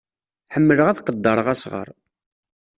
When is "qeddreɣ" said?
1.01-1.47